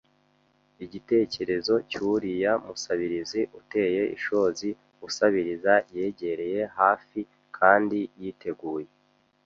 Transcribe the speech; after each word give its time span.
igitekerezo 0.85 1.73
cyuriya 1.89 2.51
musabirizi 2.65 3.41
uteye 3.59 4.01
ishozi 4.17 4.69
usabiriza 5.07 5.73
yegereye 5.95 6.61
hafi 6.77 7.19
kandi 7.57 7.99
yiteguye 8.21 8.87